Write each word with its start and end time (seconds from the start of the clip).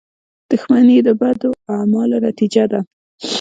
•دښمني 0.49 0.97
د 1.07 1.09
بدو 1.19 1.49
اعمالو 1.75 2.17
نتیجه 2.27 2.63
ده. 2.71 2.79